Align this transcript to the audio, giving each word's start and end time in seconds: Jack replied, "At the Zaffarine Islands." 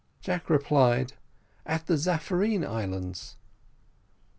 Jack 0.19 0.49
replied, 0.49 1.13
"At 1.63 1.85
the 1.85 1.93
Zaffarine 1.95 2.65
Islands." 2.65 3.35